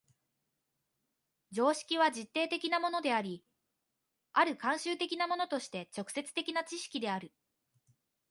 [1.51, 3.43] 常識は実定的なものであり、
[4.33, 7.31] 或る慣習的なものとして直接的な知識である。